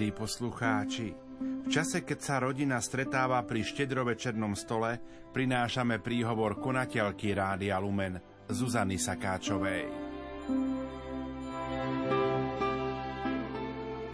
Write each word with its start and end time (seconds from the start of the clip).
Milí 0.00 0.16
poslucháči, 0.16 1.12
v 1.60 1.68
čase, 1.68 2.08
keď 2.08 2.18
sa 2.24 2.40
rodina 2.40 2.80
stretáva 2.80 3.36
pri 3.44 3.60
štedrovečernom 3.60 4.56
stole, 4.56 4.96
prinášame 5.28 6.00
príhovor 6.00 6.56
konateľky 6.56 7.36
Rádia 7.36 7.76
Lumen 7.76 8.16
Zuzany 8.48 8.96
Sakáčovej. 8.96 9.92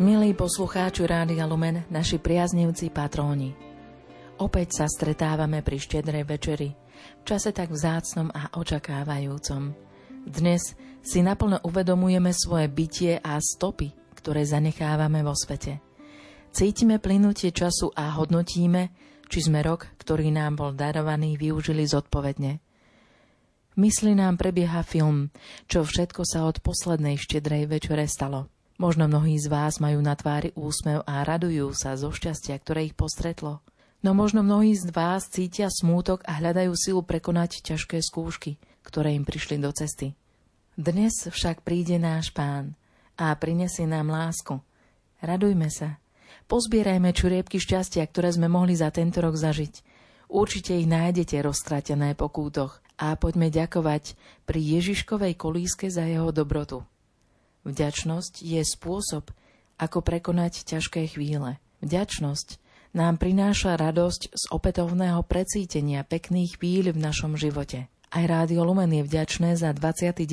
Milí 0.03 0.35
poslucháči 0.35 1.07
Rádia 1.07 1.47
Lumen, 1.47 1.87
naši 1.87 2.19
priaznivci 2.19 2.91
patróni, 2.91 3.55
opäť 4.43 4.83
sa 4.83 4.87
stretávame 4.91 5.63
pri 5.63 5.79
štedrej 5.79 6.27
večeri, 6.27 6.75
v 6.75 7.23
čase 7.23 7.55
tak 7.55 7.71
vzácnom 7.71 8.35
a 8.35 8.59
očakávajúcom. 8.59 9.71
Dnes 10.27 10.75
si 11.07 11.23
naplno 11.23 11.63
uvedomujeme 11.63 12.35
svoje 12.35 12.67
bytie 12.75 13.23
a 13.23 13.39
stopy, 13.39 14.06
ktoré 14.27 14.43
zanechávame 14.43 15.23
vo 15.23 15.39
svete. 15.39 15.79
Cítime 16.51 16.99
plynutie 16.99 17.55
času 17.55 17.95
a 17.95 18.11
hodnotíme, 18.19 18.91
či 19.31 19.39
sme 19.39 19.63
rok, 19.63 19.87
ktorý 20.03 20.35
nám 20.35 20.59
bol 20.59 20.75
darovaný, 20.75 21.39
využili 21.39 21.87
zodpovedne. 21.87 22.59
V 22.59 23.75
mysli 23.79 24.19
nám 24.19 24.35
prebieha 24.35 24.83
film, 24.83 25.31
čo 25.71 25.87
všetko 25.87 26.27
sa 26.27 26.43
od 26.43 26.59
poslednej 26.59 27.23
štedrej 27.23 27.71
večere 27.71 28.11
stalo. 28.11 28.51
Možno 28.83 29.07
mnohí 29.07 29.39
z 29.39 29.47
vás 29.47 29.79
majú 29.79 30.03
na 30.03 30.19
tvári 30.19 30.51
úsmev 30.59 31.07
a 31.07 31.23
radujú 31.23 31.71
sa 31.71 31.95
zo 31.95 32.11
šťastia, 32.11 32.59
ktoré 32.59 32.91
ich 32.91 32.99
postretlo. 32.99 33.63
No 34.03 34.11
možno 34.11 34.43
mnohí 34.43 34.75
z 34.75 34.91
vás 34.91 35.31
cítia 35.31 35.71
smútok 35.71 36.27
a 36.27 36.43
hľadajú 36.43 36.75
silu 36.75 37.07
prekonať 37.07 37.63
ťažké 37.63 38.03
skúšky, 38.03 38.59
ktoré 38.83 39.15
im 39.15 39.23
prišli 39.23 39.63
do 39.63 39.71
cesty. 39.71 40.19
Dnes 40.75 41.15
však 41.31 41.63
príde 41.63 42.03
náš 42.03 42.35
pán– 42.35 42.75
a 43.17 43.33
prinesie 43.37 43.89
nám 43.89 44.13
lásku. 44.13 44.61
Radujme 45.25 45.73
sa. 45.73 45.97
Pozbierajme 46.47 47.11
čuriebky 47.11 47.59
šťastia, 47.59 48.07
ktoré 48.07 48.31
sme 48.31 48.47
mohli 48.47 48.79
za 48.79 48.93
tento 48.95 49.19
rok 49.19 49.35
zažiť. 49.35 49.83
Určite 50.31 50.79
ich 50.79 50.87
nájdete 50.87 51.43
roztratené 51.43 52.15
po 52.15 52.31
kútoch 52.31 52.79
a 53.01 53.17
poďme 53.19 53.51
ďakovať 53.51 54.15
pri 54.47 54.61
Ježiškovej 54.79 55.35
kolíske 55.35 55.91
za 55.91 56.07
jeho 56.07 56.31
dobrotu. 56.31 56.87
Vďačnosť 57.67 58.47
je 58.47 58.63
spôsob, 58.63 59.35
ako 59.77 59.99
prekonať 60.01 60.63
ťažké 60.63 61.11
chvíle. 61.11 61.59
Vďačnosť 61.83 62.63
nám 62.97 63.21
prináša 63.21 63.77
radosť 63.77 64.33
z 64.33 64.45
opätovného 64.49 65.21
precítenia 65.27 66.07
pekných 66.07 66.57
chvíľ 66.57 66.97
v 66.97 67.03
našom 67.03 67.37
živote. 67.37 67.91
Aj 68.09 68.25
Rádio 68.25 68.65
Lumen 68.65 68.89
je 68.95 69.03
vďačné 69.03 69.59
za 69.59 69.75
29. 69.75 70.25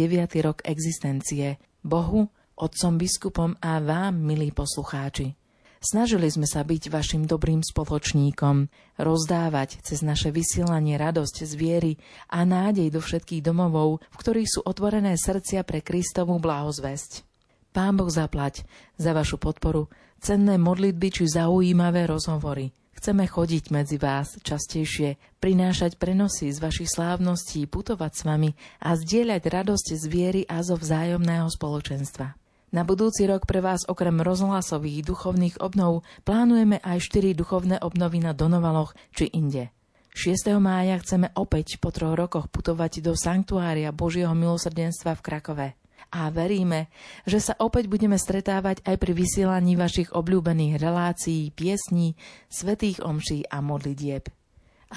rok 0.45 0.63
existencie, 0.63 1.59
Bohu 1.83 2.31
otcom 2.63 2.95
biskupom 2.95 3.51
a 3.59 3.83
vám, 3.83 4.15
milí 4.23 4.55
poslucháči. 4.55 5.35
Snažili 5.83 6.31
sme 6.31 6.47
sa 6.47 6.63
byť 6.63 6.87
vašim 6.87 7.27
dobrým 7.27 7.59
spoločníkom, 7.59 8.71
rozdávať 8.95 9.83
cez 9.83 9.99
naše 9.99 10.31
vysielanie 10.31 10.95
radosť 10.95 11.43
z 11.43 11.53
viery 11.59 11.93
a 12.31 12.47
nádej 12.47 12.87
do 12.87 13.03
všetkých 13.03 13.43
domovov, 13.43 13.99
v 13.99 14.15
ktorých 14.15 14.47
sú 14.47 14.59
otvorené 14.63 15.19
srdcia 15.19 15.67
pre 15.67 15.83
Kristovú 15.83 16.39
blahozvesť. 16.39 17.27
Pán 17.75 17.99
Boh 17.99 18.07
zaplať 18.07 18.63
za 18.95 19.11
vašu 19.11 19.35
podporu, 19.35 19.91
cenné 20.23 20.55
modlitby 20.55 21.19
či 21.19 21.27
zaujímavé 21.27 22.07
rozhovory. 22.07 22.71
Chceme 22.95 23.27
chodiť 23.27 23.75
medzi 23.75 23.99
vás 23.99 24.39
častejšie, 24.39 25.19
prinášať 25.43 25.99
prenosy 25.99 26.47
z 26.47 26.63
vašich 26.63 26.87
slávností, 26.87 27.67
putovať 27.67 28.11
s 28.15 28.21
vami 28.23 28.55
a 28.79 28.95
zdieľať 28.95 29.43
radosť 29.51 29.87
z 29.99 30.03
viery 30.07 30.41
a 30.47 30.63
zo 30.63 30.79
vzájomného 30.79 31.51
spoločenstva. 31.51 32.39
Na 32.73 32.81
budúci 32.81 33.29
rok 33.29 33.45
pre 33.45 33.61
vás 33.61 33.85
okrem 33.85 34.17
rozhlasových 34.17 35.05
duchovných 35.05 35.61
obnov 35.61 36.01
plánujeme 36.25 36.81
aj 36.81 37.05
4 37.05 37.37
duchovné 37.37 37.77
obnovy 37.85 38.17
na 38.17 38.33
Donovaloch 38.33 38.97
či 39.13 39.29
inde. 39.29 39.69
6. 40.17 40.57
mája 40.57 40.97
chceme 40.97 41.29
opäť 41.37 41.77
po 41.77 41.93
troch 41.93 42.17
rokoch 42.17 42.49
putovať 42.49 43.05
do 43.05 43.13
Sanktuária 43.13 43.93
Božieho 43.93 44.33
milosrdenstva 44.33 45.13
v 45.13 45.21
Krakove. 45.21 45.67
A 46.09 46.33
veríme, 46.33 46.89
že 47.29 47.37
sa 47.37 47.53
opäť 47.61 47.85
budeme 47.85 48.17
stretávať 48.17 48.81
aj 48.89 48.95
pri 48.97 49.13
vysielaní 49.21 49.77
vašich 49.77 50.09
obľúbených 50.09 50.81
relácií, 50.81 51.53
piesní, 51.53 52.17
svetých 52.49 53.05
omší 53.05 53.45
a 53.53 53.61
modlitieb. 53.61 54.33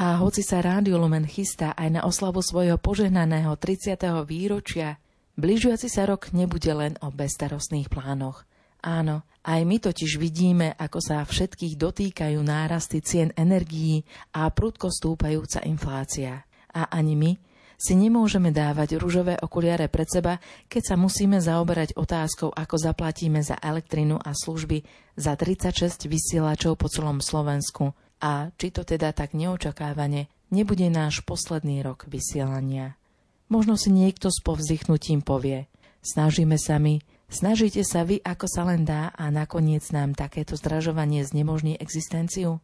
A 0.00 0.16
hoci 0.16 0.40
sa 0.40 0.64
Rádio 0.64 0.96
Lumen 0.96 1.28
chystá 1.28 1.76
aj 1.76 1.88
na 1.92 2.00
oslavu 2.08 2.40
svojho 2.40 2.80
požehnaného 2.80 3.52
30. 3.52 4.00
výročia, 4.24 4.96
Bližujúci 5.36 5.92
sa 5.92 6.08
rok 6.08 6.32
nebude 6.32 6.72
len 6.72 6.96
o 7.04 7.12
bestarostných 7.12 7.92
plánoch. 7.92 8.48
Áno, 8.80 9.20
aj 9.44 9.60
my 9.68 9.76
totiž 9.84 10.16
vidíme, 10.16 10.72
ako 10.80 10.98
sa 11.04 11.20
všetkých 11.20 11.76
dotýkajú 11.76 12.40
nárasty 12.40 13.04
cien 13.04 13.36
energií 13.36 14.00
a 14.32 14.48
prudko 14.48 14.88
stúpajúca 14.88 15.60
inflácia. 15.68 16.48
A 16.72 16.88
ani 16.88 17.14
my 17.20 17.30
si 17.76 17.92
nemôžeme 17.92 18.48
dávať 18.48 18.96
rúžové 18.96 19.36
okuliare 19.36 19.92
pred 19.92 20.08
seba, 20.08 20.40
keď 20.72 20.82
sa 20.82 20.96
musíme 20.96 21.36
zaoberať 21.36 22.00
otázkou, 22.00 22.48
ako 22.56 22.76
zaplatíme 22.80 23.44
za 23.44 23.60
elektrinu 23.60 24.16
a 24.16 24.32
služby 24.32 24.80
za 25.20 25.36
36 25.36 26.08
vysielačov 26.08 26.80
po 26.80 26.88
celom 26.88 27.20
Slovensku. 27.20 27.92
A 28.24 28.48
či 28.56 28.72
to 28.72 28.88
teda 28.88 29.12
tak 29.12 29.36
neočakávane 29.36 30.32
nebude 30.48 30.88
náš 30.88 31.20
posledný 31.28 31.84
rok 31.84 32.08
vysielania. 32.08 32.96
Možno 33.46 33.78
si 33.78 33.94
niekto 33.94 34.26
s 34.26 34.42
povzdychnutím 34.42 35.22
povie, 35.22 35.70
snažíme 36.02 36.58
sa 36.58 36.82
my, 36.82 36.98
snažíte 37.30 37.86
sa 37.86 38.02
vy, 38.02 38.18
ako 38.18 38.46
sa 38.50 38.66
len 38.66 38.82
dá 38.82 39.14
a 39.14 39.30
nakoniec 39.30 39.86
nám 39.94 40.18
takéto 40.18 40.58
zdražovanie 40.58 41.22
znemožní 41.22 41.78
existenciu? 41.78 42.58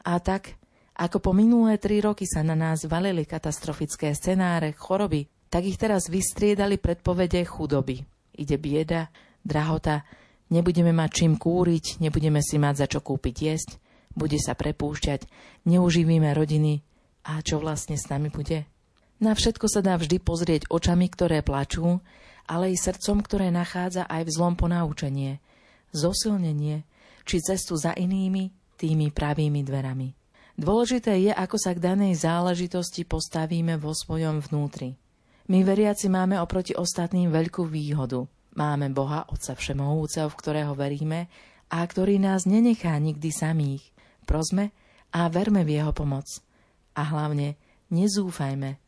A 0.00 0.16
tak, 0.24 0.56
ako 0.96 1.20
po 1.20 1.32
minulé 1.36 1.76
tri 1.76 2.00
roky 2.00 2.24
sa 2.24 2.40
na 2.40 2.56
nás 2.56 2.88
valili 2.88 3.28
katastrofické 3.28 4.16
scenáre, 4.16 4.72
choroby, 4.72 5.28
tak 5.52 5.68
ich 5.68 5.76
teraz 5.76 6.08
vystriedali 6.08 6.80
predpovede 6.80 7.44
chudoby. 7.44 8.00
Ide 8.34 8.56
bieda, 8.56 9.12
drahota, 9.44 10.08
nebudeme 10.48 10.96
mať 10.96 11.10
čím 11.20 11.36
kúriť, 11.36 12.00
nebudeme 12.00 12.40
si 12.40 12.56
mať 12.56 12.74
za 12.80 12.86
čo 12.88 13.04
kúpiť 13.04 13.36
jesť, 13.44 13.70
bude 14.16 14.40
sa 14.40 14.56
prepúšťať, 14.56 15.28
neuživíme 15.68 16.32
rodiny 16.32 16.80
a 17.28 17.44
čo 17.44 17.60
vlastne 17.60 18.00
s 18.00 18.08
nami 18.08 18.32
bude? 18.32 18.64
Na 19.22 19.32
všetko 19.32 19.66
sa 19.70 19.80
dá 19.84 19.94
vždy 19.94 20.18
pozrieť 20.18 20.62
očami, 20.70 21.06
ktoré 21.06 21.40
plačú, 21.40 22.02
ale 22.44 22.74
i 22.74 22.76
srdcom, 22.76 23.22
ktoré 23.24 23.48
nachádza 23.48 24.04
aj 24.10 24.28
v 24.28 24.34
zlom 24.34 24.54
ponaučenie, 24.58 25.40
zosilnenie 25.94 26.84
či 27.24 27.36
cestu 27.40 27.78
za 27.78 27.96
inými, 27.96 28.52
tými 28.76 29.08
pravými 29.14 29.64
dverami. 29.64 30.12
Dôležité 30.54 31.18
je, 31.18 31.32
ako 31.34 31.56
sa 31.58 31.74
k 31.74 31.82
danej 31.82 32.22
záležitosti 32.22 33.02
postavíme 33.02 33.74
vo 33.74 33.90
svojom 33.90 34.38
vnútri. 34.38 34.94
My 35.50 35.66
veriaci 35.66 36.06
máme 36.06 36.38
oproti 36.38 36.78
ostatným 36.78 37.28
veľkú 37.32 37.66
výhodu. 37.66 38.22
Máme 38.54 38.86
Boha, 38.94 39.26
Otca 39.28 39.58
Všemohúceho, 39.58 40.30
v 40.30 40.38
ktorého 40.38 40.72
veríme 40.78 41.26
a 41.68 41.82
ktorý 41.82 42.22
nás 42.22 42.46
nenechá 42.46 42.94
nikdy 43.02 43.34
samých. 43.34 43.82
Prosme 44.24 44.70
a 45.10 45.26
verme 45.26 45.66
v 45.66 45.82
jeho 45.82 45.90
pomoc. 45.90 46.28
A 46.94 47.02
hlavne 47.02 47.58
nezúfajme, 47.90 48.83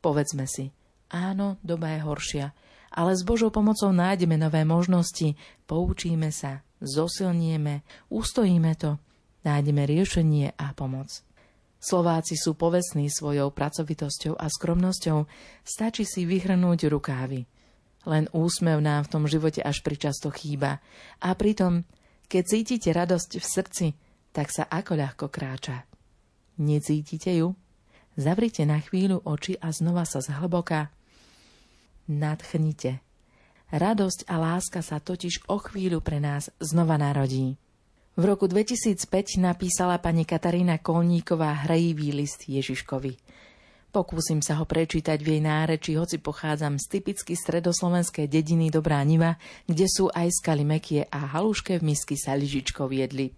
Povedzme 0.00 0.48
si, 0.48 0.72
áno, 1.12 1.60
doba 1.60 1.92
je 1.92 2.00
horšia, 2.00 2.46
ale 2.90 3.14
s 3.14 3.22
Božou 3.22 3.52
pomocou 3.54 3.92
nájdeme 3.92 4.34
nové 4.40 4.64
možnosti, 4.64 5.36
poučíme 5.68 6.32
sa, 6.34 6.64
zosilnieme, 6.80 7.84
ustojíme 8.08 8.72
to, 8.80 8.96
nájdeme 9.44 9.84
riešenie 9.84 10.56
a 10.56 10.72
pomoc. 10.72 11.22
Slováci 11.80 12.36
sú 12.36 12.56
povestní 12.60 13.08
svojou 13.08 13.48
pracovitosťou 13.56 14.36
a 14.36 14.52
skromnosťou, 14.52 15.24
stačí 15.64 16.04
si 16.04 16.28
vyhrnúť 16.28 16.92
rukávy. 16.92 17.48
Len 18.04 18.28
úsmev 18.36 18.84
nám 18.84 19.08
v 19.08 19.12
tom 19.16 19.24
živote 19.24 19.64
až 19.64 19.80
pričasto 19.80 20.28
chýba. 20.28 20.84
A 21.24 21.32
pritom, 21.32 21.88
keď 22.28 22.42
cítite 22.44 22.88
radosť 22.92 23.30
v 23.40 23.44
srdci, 23.44 23.86
tak 24.32 24.52
sa 24.52 24.68
ako 24.68 24.92
ľahko 24.96 25.26
kráča. 25.32 25.84
Necítite 26.60 27.32
ju? 27.32 27.56
Zavrite 28.18 28.66
na 28.66 28.82
chvíľu 28.82 29.22
oči 29.22 29.54
a 29.58 29.70
znova 29.70 30.02
sa 30.02 30.18
zhlboka 30.18 30.90
nadchnite. 32.10 32.98
Radosť 33.70 34.26
a 34.26 34.34
láska 34.34 34.82
sa 34.82 34.98
totiž 34.98 35.46
o 35.46 35.62
chvíľu 35.62 36.02
pre 36.02 36.18
nás 36.18 36.50
znova 36.58 36.98
narodí. 36.98 37.54
V 38.18 38.22
roku 38.26 38.50
2005 38.50 39.38
napísala 39.38 40.02
pani 40.02 40.26
Katarína 40.26 40.82
Kolníková 40.82 41.64
hrejivý 41.64 42.10
list 42.10 42.50
Ježiškovi. 42.50 43.14
Pokúsim 43.90 44.42
sa 44.42 44.58
ho 44.58 44.66
prečítať 44.66 45.18
v 45.22 45.38
jej 45.38 45.42
náreči, 45.42 45.98
hoci 45.98 46.18
pochádzam 46.18 46.78
z 46.78 46.98
typicky 46.98 47.34
stredoslovenskej 47.38 48.26
dediny 48.26 48.70
Dobrá 48.70 49.02
Niva, 49.06 49.38
kde 49.66 49.86
sú 49.90 50.10
aj 50.10 50.30
skaly 50.42 50.62
mekie 50.66 51.02
a 51.06 51.26
haluške 51.26 51.78
v 51.78 51.94
misky 51.94 52.14
sa 52.18 52.34
lyžičkou 52.34 52.90
jedli. 52.90 53.34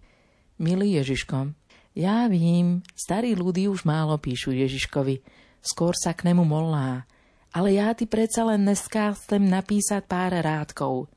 Milý 0.61 1.01
Ježiško, 1.01 1.53
ja 1.93 2.25
vím, 2.29 2.81
starí 2.97 3.37
ľudí 3.37 3.69
už 3.69 3.85
málo 3.85 4.17
píšu 4.17 4.53
Ježiškovi, 4.53 5.21
skôr 5.61 5.93
sa 5.93 6.13
k 6.17 6.29
nemu 6.29 6.41
molá, 6.45 7.05
ale 7.53 7.77
ja 7.77 7.93
ti 7.93 8.09
predsa 8.09 8.49
len 8.49 8.65
dneska 8.65 9.13
chcem 9.13 9.45
napísať 9.45 10.09
pár 10.09 10.33
rádkov. 10.33 11.09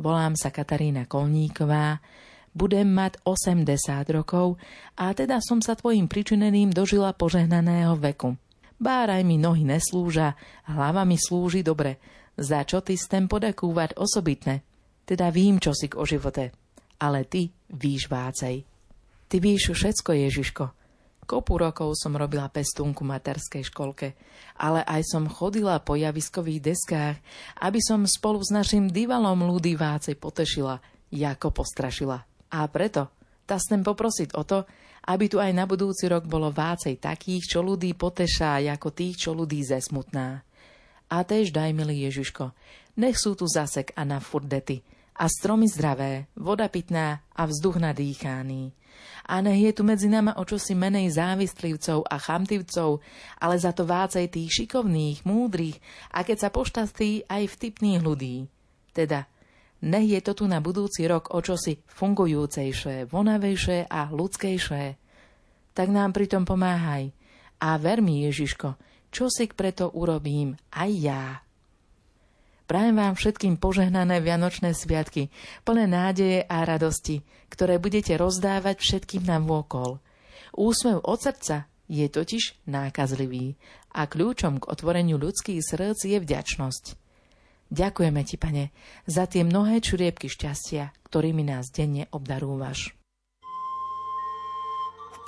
Volám 0.00 0.32
sa 0.32 0.48
Katarína 0.48 1.04
Kolníková, 1.04 2.00
budem 2.56 2.88
mať 2.88 3.20
80 3.22 3.68
rokov 4.14 4.56
a 4.96 5.12
teda 5.12 5.38
som 5.44 5.60
sa 5.60 5.76
tvojim 5.76 6.08
pričineným 6.08 6.72
dožila 6.72 7.12
požehnaného 7.12 7.98
veku. 8.00 8.38
Báraj 8.78 9.26
mi 9.26 9.36
nohy 9.36 9.66
neslúža, 9.66 10.38
hlava 10.70 11.02
mi 11.02 11.18
slúži 11.18 11.66
dobre. 11.66 11.98
Za 12.38 12.62
čo 12.62 12.78
ty 12.78 12.94
stem 12.94 13.26
podakúvať 13.26 13.98
osobitné? 13.98 14.62
Teda 15.02 15.34
vím, 15.34 15.58
čo 15.58 15.74
si 15.74 15.90
k 15.90 15.98
o 15.98 16.06
živote. 16.06 16.54
Ale 17.02 17.26
ty 17.26 17.50
víš 17.74 18.06
vácej. 18.06 18.67
Ty 19.28 19.44
víš 19.44 19.76
všetko, 19.76 20.10
Ježiško. 20.16 20.64
Kopu 21.28 21.60
rokov 21.60 22.00
som 22.00 22.16
robila 22.16 22.48
pestúnku 22.48 23.04
materskej 23.04 23.60
školke, 23.68 24.16
ale 24.56 24.80
aj 24.88 25.04
som 25.04 25.28
chodila 25.28 25.76
po 25.84 26.00
javiskových 26.00 26.72
deskách, 26.72 27.20
aby 27.60 27.76
som 27.84 28.08
spolu 28.08 28.40
s 28.40 28.48
našim 28.48 28.88
divalom 28.88 29.44
ľudí 29.44 29.76
vácej 29.76 30.16
potešila, 30.16 30.80
ako 31.12 31.52
postrašila. 31.52 32.24
A 32.48 32.64
preto 32.72 33.12
ta 33.44 33.60
snem 33.60 33.84
poprosiť 33.84 34.32
o 34.32 34.48
to, 34.48 34.64
aby 35.12 35.28
tu 35.28 35.36
aj 35.36 35.52
na 35.52 35.68
budúci 35.68 36.08
rok 36.08 36.24
bolo 36.24 36.48
vácej 36.48 36.96
takých, 36.96 37.52
čo 37.52 37.60
ľudí 37.60 37.92
potešá, 37.92 38.64
ako 38.64 38.96
tých, 38.96 39.28
čo 39.28 39.36
ľudí 39.36 39.60
zesmutná. 39.60 40.40
A 41.12 41.20
tež 41.28 41.52
daj, 41.52 41.76
milý 41.76 42.08
Ježiško, 42.08 42.56
nech 42.96 43.20
sú 43.20 43.36
tu 43.36 43.44
zasek 43.44 43.92
a 43.92 44.08
na 44.08 44.24
furdety, 44.24 44.80
a 45.18 45.26
stromy 45.26 45.66
zdravé, 45.66 46.30
voda 46.38 46.70
pitná 46.70 47.26
a 47.34 47.42
vzduch 47.44 47.82
nadýchaný 47.82 48.78
a 49.28 49.44
nech 49.44 49.60
je 49.60 49.72
tu 49.76 49.84
medzi 49.84 50.08
nama 50.08 50.32
o 50.40 50.42
čosi 50.48 50.72
menej 50.72 51.12
závislivcov 51.12 52.08
a 52.08 52.16
chamtivcov, 52.16 53.04
ale 53.36 53.60
za 53.60 53.76
to 53.76 53.84
vácej 53.84 54.32
tých 54.32 54.64
šikovných, 54.64 55.28
múdrych 55.28 55.76
a 56.16 56.24
keď 56.24 56.48
sa 56.48 56.48
poštastí 56.48 57.28
aj 57.28 57.44
vtipných 57.44 58.00
ľudí. 58.00 58.48
Teda, 58.96 59.28
nech 59.84 60.08
je 60.08 60.20
to 60.24 60.32
tu 60.32 60.44
na 60.48 60.64
budúci 60.64 61.04
rok 61.04 61.36
o 61.36 61.44
čosi 61.44 61.76
fungujúcejšie, 61.84 63.04
vonavejšie 63.12 63.86
a 63.86 64.08
ľudskejšie. 64.08 64.84
Tak 65.76 65.88
nám 65.92 66.16
pritom 66.16 66.48
pomáhaj. 66.48 67.12
A 67.60 67.76
ver 67.76 68.00
mi, 68.00 68.24
Ježiško, 68.24 68.80
čo 69.12 69.28
si 69.28 69.44
preto 69.52 69.92
urobím 69.92 70.56
aj 70.72 70.90
ja. 70.96 71.24
Prajem 72.68 73.00
vám 73.00 73.16
všetkým 73.16 73.56
požehnané 73.56 74.20
Vianočné 74.20 74.76
sviatky, 74.76 75.32
plné 75.64 75.88
nádeje 75.88 76.44
a 76.44 76.68
radosti, 76.68 77.24
ktoré 77.48 77.80
budete 77.80 78.12
rozdávať 78.20 78.84
všetkým 78.84 79.24
nám 79.24 79.48
vôkol. 79.48 79.96
Úsmev 80.52 81.00
od 81.00 81.16
srdca 81.16 81.64
je 81.88 82.04
totiž 82.04 82.68
nákazlivý 82.68 83.56
a 83.96 84.04
kľúčom 84.04 84.60
k 84.60 84.68
otvoreniu 84.68 85.16
ľudských 85.16 85.64
srdc 85.64 86.12
je 86.12 86.18
vďačnosť. 86.20 86.84
Ďakujeme 87.72 88.20
ti, 88.28 88.36
pane, 88.36 88.68
za 89.08 89.24
tie 89.24 89.48
mnohé 89.48 89.80
čuriebky 89.80 90.28
šťastia, 90.28 90.92
ktorými 91.08 91.48
nás 91.48 91.72
denne 91.72 92.04
obdarúvaš 92.12 92.97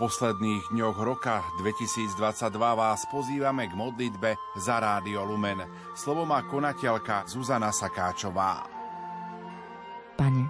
posledných 0.00 0.72
dňoch 0.72 0.96
roka 0.96 1.44
2022 1.60 2.16
vás 2.56 3.04
pozývame 3.12 3.68
k 3.68 3.76
modlitbe 3.76 4.32
za 4.56 4.80
Rádio 4.80 5.28
Lumen. 5.28 5.60
Slovo 5.92 6.24
má 6.24 6.40
konateľka 6.48 7.28
Zuzana 7.28 7.68
Sakáčová. 7.68 8.64
Pane, 10.16 10.48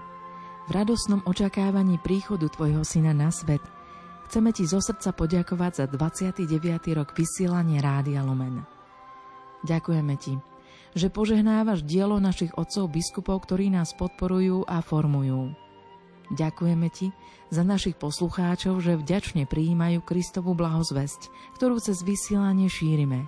v 0.65 0.71
radosnom 0.71 1.27
očakávaní 1.27 1.99
príchodu 1.99 2.47
Tvojho 2.47 2.87
Syna 2.87 3.11
na 3.11 3.35
svet 3.35 3.59
chceme 4.31 4.55
Ti 4.55 4.71
zo 4.71 4.79
srdca 4.79 5.11
poďakovať 5.11 5.83
za 5.83 5.87
29. 5.91 6.47
rok 6.95 7.11
vysielania 7.19 7.83
Rádia 7.83 8.23
Lumen. 8.23 8.63
Ďakujeme 9.67 10.15
Ti, 10.15 10.39
že 10.95 11.11
požehnávaš 11.11 11.83
dielo 11.83 12.23
našich 12.23 12.55
otcov 12.55 12.87
biskupov, 12.87 13.51
ktorí 13.51 13.67
nás 13.75 13.99
podporujú 13.99 14.63
a 14.71 14.79
formujú. 14.79 15.70
Ďakujeme 16.31 16.89
Ti 16.95 17.11
za 17.51 17.67
našich 17.67 17.99
poslucháčov, 17.99 18.79
že 18.79 18.95
vďačne 18.95 19.51
prijímajú 19.51 19.99
Kristovu 20.07 20.55
blahozvesť, 20.55 21.27
ktorú 21.59 21.83
cez 21.83 22.07
vysielanie 22.07 22.71
šírime. 22.71 23.27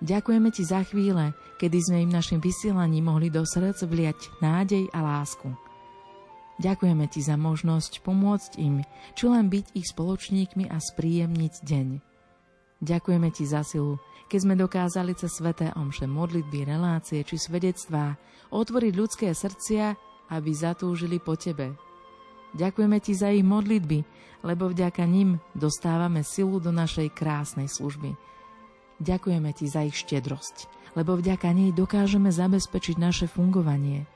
Ďakujeme 0.00 0.48
Ti 0.48 0.62
za 0.64 0.80
chvíle, 0.88 1.36
kedy 1.60 1.78
sme 1.84 2.08
im 2.08 2.10
našim 2.12 2.40
vysielaním 2.40 3.12
mohli 3.12 3.28
do 3.28 3.44
srdc 3.44 3.84
vliať 3.84 4.40
nádej 4.40 4.88
a 4.96 5.04
lásku. 5.04 5.52
Ďakujeme 6.64 7.04
Ti 7.12 7.20
za 7.20 7.36
možnosť 7.36 8.00
pomôcť 8.00 8.56
im, 8.56 8.80
či 9.12 9.24
len 9.28 9.52
byť 9.52 9.76
ich 9.76 9.86
spoločníkmi 9.92 10.72
a 10.72 10.80
spríjemniť 10.80 11.54
deň. 11.60 11.88
Ďakujeme 12.80 13.28
Ti 13.32 13.44
za 13.44 13.60
silu, 13.60 14.00
keď 14.32 14.38
sme 14.40 14.54
dokázali 14.56 15.12
cez 15.12 15.36
sveté 15.36 15.68
omše 15.76 16.08
modlitby, 16.08 16.64
relácie 16.64 17.20
či 17.20 17.36
svedectvá 17.36 18.16
otvoriť 18.48 18.92
ľudské 18.96 19.28
srdcia, 19.32 19.92
aby 20.32 20.50
zatúžili 20.56 21.20
po 21.20 21.36
Tebe, 21.36 21.76
Ďakujeme 22.54 22.98
Ti 23.02 23.12
za 23.18 23.34
ich 23.34 23.42
modlitby, 23.42 24.06
lebo 24.46 24.70
vďaka 24.70 25.02
nim 25.04 25.42
dostávame 25.58 26.22
silu 26.22 26.62
do 26.62 26.70
našej 26.70 27.10
krásnej 27.10 27.66
služby. 27.66 28.14
Ďakujeme 29.02 29.50
Ti 29.50 29.66
za 29.66 29.82
ich 29.82 29.98
štedrosť, 29.98 30.70
lebo 30.94 31.18
vďaka 31.18 31.50
nej 31.50 31.74
dokážeme 31.74 32.30
zabezpečiť 32.30 32.96
naše 32.96 33.26
fungovanie. 33.26 34.06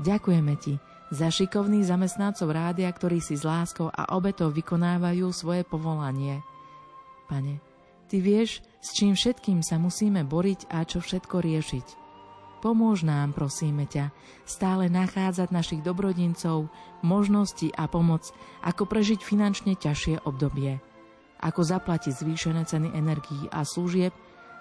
Ďakujeme 0.00 0.54
Ti 0.56 0.80
za 1.12 1.28
šikovných 1.28 1.84
zamestnancov 1.84 2.48
rádia, 2.48 2.88
ktorí 2.88 3.20
si 3.20 3.36
s 3.36 3.44
láskou 3.44 3.92
a 3.92 4.16
obetou 4.16 4.48
vykonávajú 4.48 5.28
svoje 5.34 5.66
povolanie. 5.68 6.40
Pane, 7.28 7.60
Ty 8.08 8.16
vieš, 8.24 8.64
s 8.80 8.96
čím 8.96 9.12
všetkým 9.12 9.60
sa 9.60 9.76
musíme 9.76 10.24
boriť 10.24 10.72
a 10.72 10.82
čo 10.88 11.04
všetko 11.04 11.44
riešiť. 11.44 11.99
Pomôž 12.60 13.08
nám, 13.08 13.32
prosíme 13.32 13.88
ťa, 13.88 14.12
stále 14.44 14.92
nachádzať 14.92 15.48
našich 15.48 15.80
dobrodincov, 15.80 16.68
možnosti 17.00 17.72
a 17.72 17.88
pomoc, 17.88 18.28
ako 18.60 18.84
prežiť 18.84 19.24
finančne 19.24 19.72
ťažšie 19.80 20.28
obdobie, 20.28 20.76
ako 21.40 21.60
zaplatiť 21.64 22.12
zvýšené 22.20 22.68
ceny 22.68 22.92
energií 22.92 23.48
a 23.48 23.64
služieb 23.64 24.12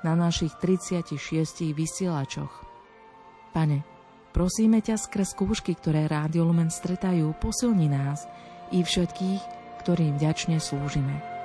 na 0.07 0.15
našich 0.15 0.55
36 0.63 1.75
vysielačoch. 1.75 2.63
Pane, 3.51 3.83
prosíme 4.31 4.79
ťa 4.79 4.95
skrz 4.95 5.35
skúšky, 5.35 5.75
ktoré 5.75 6.07
Rádio 6.07 6.47
Lumen 6.47 6.71
stretajú, 6.71 7.35
posilni 7.43 7.91
nás 7.91 8.23
i 8.71 8.79
všetkých, 8.79 9.41
ktorým 9.83 10.15
vďačne 10.15 10.55
slúžime. 10.63 11.38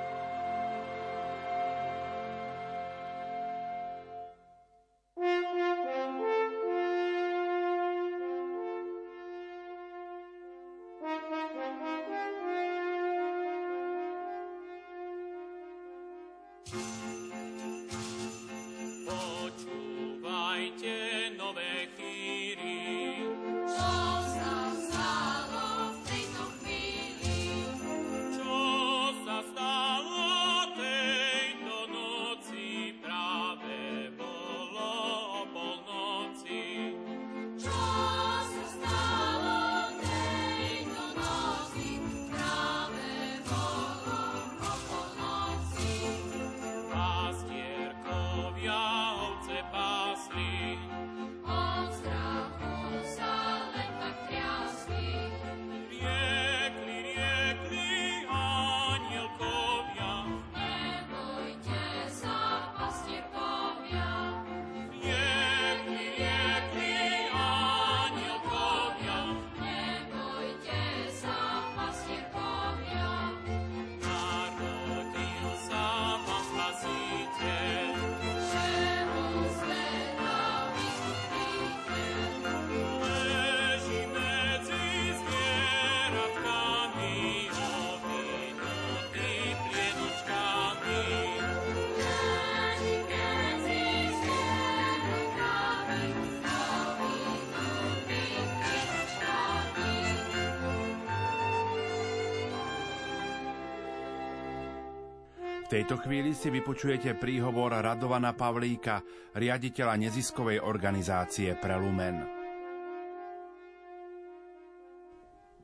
Tejto 105.65 105.97
chvíli 105.97 106.37
si 106.37 106.53
vypočujete 106.53 107.17
príhovor 107.17 107.73
Radovana 107.73 108.37
Pavlíka, 108.37 109.01
riaditeľa 109.33 109.97
neziskovej 109.97 110.61
organizácie 110.61 111.57
Prelumen. 111.57 112.21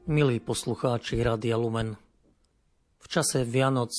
Milí 0.09 0.41
poslucháči 0.41 1.21
Radia 1.21 1.53
Lumen, 1.61 1.93
v 2.97 3.05
čase 3.05 3.45
Vianoc 3.45 3.93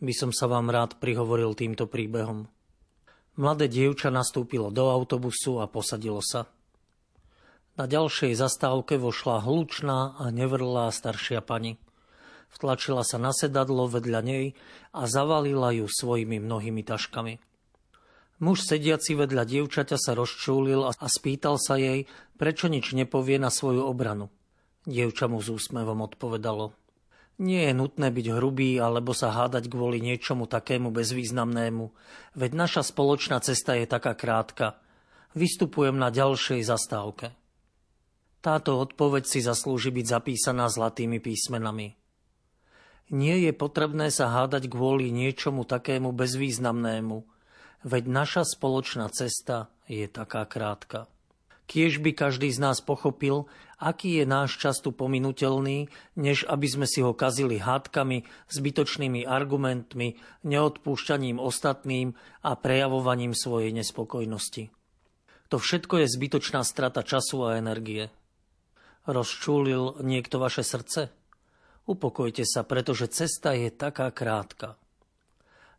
by 0.00 0.12
som 0.16 0.32
sa 0.32 0.48
vám 0.48 0.72
rád 0.72 0.96
prihovoril 0.96 1.52
týmto 1.52 1.84
príbehom. 1.84 2.48
Mladé 3.36 3.68
dievča 3.68 4.08
nastúpilo 4.08 4.72
do 4.72 4.88
autobusu 4.88 5.60
a 5.60 5.68
posadilo 5.68 6.24
sa. 6.24 6.48
Na 7.76 7.84
ďalšej 7.84 8.36
zastávke 8.40 8.96
vošla 8.96 9.44
hlučná 9.44 10.16
a 10.16 10.32
nevrlá 10.32 10.88
staršia 10.88 11.44
pani– 11.44 11.76
Vtlačila 12.52 13.02
sa 13.02 13.16
na 13.16 13.32
sedadlo 13.32 13.88
vedľa 13.88 14.20
nej 14.20 14.44
a 14.92 15.08
zavalila 15.08 15.72
ju 15.72 15.88
svojimi 15.88 16.36
mnohými 16.38 16.84
taškami. 16.84 17.40
Muž 18.42 18.66
sediaci 18.66 19.14
vedľa 19.14 19.46
dievčaťa 19.46 19.96
sa 19.96 20.12
rozčúlil 20.18 20.82
a 20.84 21.06
spýtal 21.06 21.62
sa 21.62 21.78
jej, 21.78 22.10
prečo 22.34 22.66
nič 22.66 22.90
nepovie 22.92 23.38
na 23.38 23.54
svoju 23.54 23.86
obranu. 23.86 24.34
Dievča 24.82 25.30
mu 25.30 25.38
s 25.38 25.46
úsmevom 25.46 26.02
odpovedalo. 26.02 26.74
Nie 27.38 27.70
je 27.70 27.74
nutné 27.78 28.10
byť 28.10 28.26
hrubý 28.34 28.82
alebo 28.82 29.14
sa 29.14 29.30
hádať 29.30 29.70
kvôli 29.70 30.02
niečomu 30.02 30.50
takému 30.50 30.90
bezvýznamnému, 30.90 31.84
veď 32.34 32.50
naša 32.52 32.82
spoločná 32.82 33.38
cesta 33.40 33.78
je 33.78 33.86
taká 33.86 34.12
krátka. 34.18 34.82
Vystupujem 35.32 35.96
na 35.96 36.12
ďalšej 36.12 36.60
zastávke. 36.66 37.32
Táto 38.42 38.74
odpoveď 38.82 39.22
si 39.22 39.38
zaslúži 39.38 39.94
byť 39.94 40.06
zapísaná 40.18 40.66
zlatými 40.66 41.22
písmenami. 41.22 42.01
Nie 43.12 43.36
je 43.44 43.52
potrebné 43.52 44.08
sa 44.08 44.32
hádať 44.32 44.72
kvôli 44.72 45.12
niečomu 45.12 45.68
takému 45.68 46.16
bezvýznamnému, 46.16 47.28
veď 47.84 48.04
naša 48.08 48.42
spoločná 48.48 49.12
cesta 49.12 49.68
je 49.84 50.08
taká 50.08 50.48
krátka. 50.48 51.12
Kiež 51.68 52.00
by 52.00 52.16
každý 52.16 52.48
z 52.48 52.58
nás 52.58 52.80
pochopil, 52.80 53.46
aký 53.76 54.20
je 54.20 54.24
náš 54.24 54.56
čas 54.56 54.80
tu 54.80 54.96
pominutelný, 54.96 55.92
než 56.16 56.48
aby 56.48 56.66
sme 56.68 56.86
si 56.88 57.04
ho 57.04 57.12
kazili 57.12 57.60
hádkami, 57.60 58.24
zbytočnými 58.48 59.28
argumentmi, 59.28 60.16
neodpúšťaním 60.42 61.36
ostatným 61.36 62.16
a 62.42 62.50
prejavovaním 62.56 63.36
svojej 63.36 63.76
nespokojnosti. 63.76 64.72
To 65.52 65.60
všetko 65.60 66.00
je 66.00 66.06
zbytočná 66.08 66.64
strata 66.64 67.04
času 67.04 67.44
a 67.44 67.60
energie. 67.60 68.08
Rozčúlil 69.04 70.00
niekto 70.00 70.40
vaše 70.40 70.64
srdce? 70.64 71.21
Upokojte 71.84 72.46
sa, 72.46 72.62
pretože 72.62 73.10
cesta 73.10 73.52
je 73.58 73.68
taká 73.74 74.14
krátka. 74.14 74.78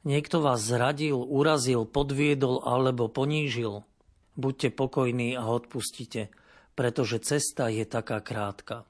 Niekto 0.03 0.43
vás 0.43 0.60
zradil, 0.60 1.15
urazil, 1.15 1.88
podviedol 1.88 2.60
alebo 2.67 3.07
ponížil. 3.07 3.88
Buďte 4.36 4.75
pokojní 4.75 5.39
a 5.39 5.48
odpustite, 5.48 6.27
pretože 6.75 7.24
cesta 7.24 7.72
je 7.72 7.88
taká 7.88 8.19
krátka. 8.19 8.83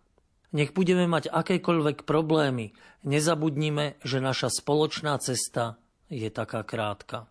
Nech 0.54 0.74
budeme 0.74 1.06
mať 1.06 1.30
akékoľvek 1.30 2.06
problémy, 2.06 2.74
nezabudnime, 3.06 3.98
že 4.02 4.22
naša 4.22 4.50
spoločná 4.54 5.18
cesta 5.22 5.78
je 6.10 6.30
taká 6.34 6.66
krátka. 6.66 7.30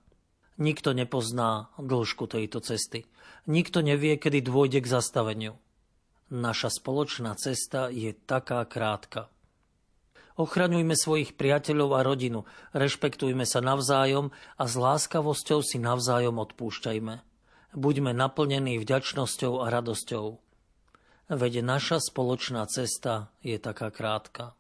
Nikto 0.63 0.95
nepozná 0.95 1.75
dĺžku 1.79 2.31
tejto 2.31 2.63
cesty. 2.63 3.07
Nikto 3.51 3.83
nevie, 3.83 4.15
kedy 4.15 4.47
dôjde 4.47 4.79
k 4.79 4.91
zastaveniu. 4.91 5.59
Naša 6.31 6.71
spoločná 6.71 7.35
cesta 7.35 7.91
je 7.91 8.15
taká 8.15 8.63
krátka. 8.63 9.27
Ochraňujme 10.41 10.97
svojich 10.97 11.37
priateľov 11.37 11.91
a 11.97 12.01
rodinu, 12.01 12.49
rešpektujme 12.73 13.45
sa 13.45 13.61
navzájom 13.61 14.33
a 14.57 14.65
s 14.65 14.75
láskavosťou 14.81 15.61
si 15.61 15.77
navzájom 15.77 16.41
odpúšťajme. 16.41 17.15
Buďme 17.73 18.13
naplnení 18.17 18.81
vďačnosťou 18.81 19.65
a 19.65 19.73
radosťou. 19.73 20.41
Veď 21.33 21.65
naša 21.65 22.01
spoločná 22.01 22.65
cesta 22.69 23.33
je 23.41 23.57
taká 23.57 23.89
krátka. 23.89 24.53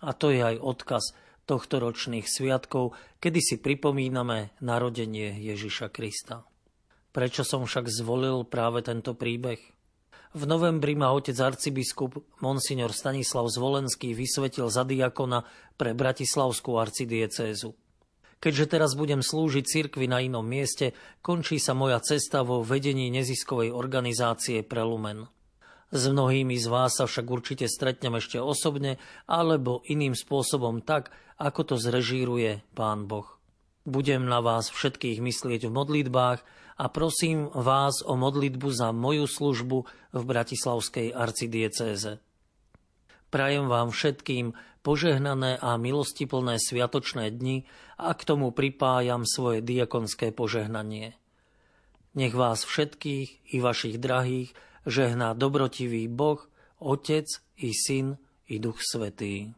A 0.00 0.12
to 0.12 0.32
je 0.32 0.40
aj 0.40 0.56
odkaz 0.60 1.12
tohto 1.44 1.80
ročných 1.80 2.24
sviatkov, 2.24 2.96
kedy 3.20 3.40
si 3.40 3.56
pripomíname 3.60 4.56
narodenie 4.64 5.36
Ježiša 5.44 5.92
Krista. 5.92 6.48
Prečo 7.12 7.44
som 7.44 7.68
však 7.68 7.92
zvolil 7.92 8.48
práve 8.48 8.80
tento 8.80 9.12
príbeh? 9.12 9.73
V 10.34 10.50
novembri 10.50 10.98
ma 10.98 11.14
otec 11.14 11.38
arcibiskup 11.38 12.18
Monsignor 12.42 12.90
Stanislav 12.90 13.46
Zvolenský 13.46 14.18
vysvetil 14.18 14.66
za 14.66 14.82
diakona 14.82 15.46
pre 15.78 15.94
Bratislavskú 15.94 16.74
arcidiecézu. 16.74 17.70
Keďže 18.42 18.66
teraz 18.66 18.98
budem 18.98 19.22
slúžiť 19.22 19.62
cirkvi 19.62 20.10
na 20.10 20.18
inom 20.18 20.42
mieste, 20.42 20.90
končí 21.22 21.62
sa 21.62 21.70
moja 21.70 22.02
cesta 22.02 22.42
vo 22.42 22.66
vedení 22.66 23.14
neziskovej 23.14 23.70
organizácie 23.70 24.66
Prelumen. 24.66 25.30
S 25.94 26.10
mnohými 26.10 26.58
z 26.58 26.66
vás 26.66 26.98
sa 26.98 27.06
však 27.06 27.26
určite 27.30 27.70
stretnem 27.70 28.18
ešte 28.18 28.42
osobne 28.42 28.98
alebo 29.30 29.86
iným 29.86 30.18
spôsobom 30.18 30.82
tak, 30.82 31.14
ako 31.38 31.62
to 31.62 31.74
zrežíruje 31.78 32.66
Pán 32.74 33.06
Boh. 33.06 33.38
Budem 33.84 34.24
na 34.24 34.40
vás 34.40 34.72
všetkých 34.72 35.20
myslieť 35.20 35.68
v 35.68 35.76
modlitbách 35.76 36.40
a 36.80 36.84
prosím 36.88 37.52
vás 37.52 38.00
o 38.00 38.16
modlitbu 38.16 38.72
za 38.72 38.96
moju 38.96 39.28
službu 39.28 39.78
v 40.16 40.22
Bratislavskej 40.24 41.12
arcidiecéze. 41.12 42.16
Prajem 43.28 43.68
vám 43.68 43.92
všetkým 43.92 44.56
požehnané 44.80 45.60
a 45.60 45.76
milostiplné 45.76 46.56
sviatočné 46.56 47.28
dni 47.28 47.68
a 48.00 48.16
k 48.16 48.24
tomu 48.24 48.56
pripájam 48.56 49.28
svoje 49.28 49.60
diakonské 49.60 50.32
požehnanie. 50.32 51.20
Nech 52.16 52.32
vás 52.32 52.64
všetkých 52.64 53.52
i 53.52 53.56
vašich 53.60 54.00
drahých 54.00 54.56
žehná 54.88 55.36
dobrotivý 55.36 56.08
Boh, 56.08 56.40
Otec 56.80 57.28
i 57.60 57.76
Syn 57.76 58.16
i 58.48 58.56
Duch 58.56 58.80
Svetý. 58.80 59.52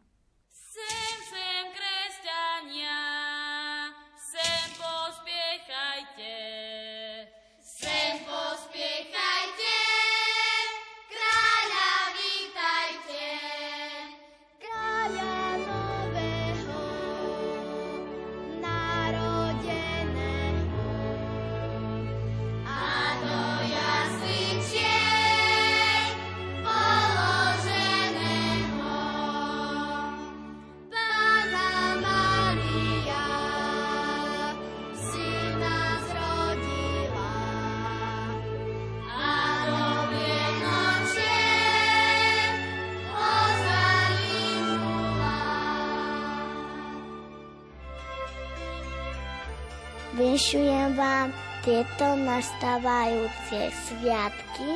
Vyšujem 50.37 50.93
vám 50.93 51.33
tieto 51.65 52.13
nastávajúce 52.13 53.73
sviatky, 53.73 54.69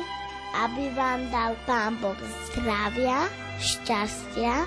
aby 0.58 0.90
vám 0.90 1.30
dal 1.30 1.54
Pán 1.70 2.02
Boh 2.02 2.18
zdravia, 2.50 3.30
šťastia, 3.62 4.66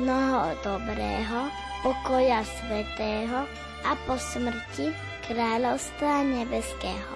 mnoho 0.00 0.56
dobrého, 0.64 1.44
pokoja 1.84 2.40
svetého 2.56 3.44
a 3.84 3.92
po 4.08 4.16
smrti 4.16 4.88
kráľovstva 5.28 6.24
nebeského. 6.24 7.12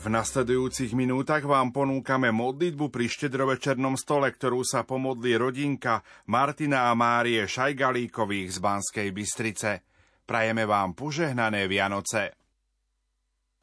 V 0.00 0.04
nasledujúcich 0.08 0.96
minútach 0.96 1.44
vám 1.44 1.76
ponúkame 1.76 2.32
modlitbu 2.32 2.88
pri 2.88 3.04
štedrovečernom 3.04 4.00
stole, 4.00 4.32
ktorú 4.32 4.64
sa 4.64 4.80
pomodlí 4.80 5.36
rodinka 5.36 6.00
Martina 6.24 6.88
a 6.88 6.96
Márie 6.96 7.44
Šajgalíkových 7.44 8.56
z 8.56 8.58
Banskej 8.64 9.08
Bystrice. 9.12 9.87
Prajeme 10.28 10.68
vám 10.68 10.92
požehnané 10.92 11.64
Vianoce. 11.64 12.36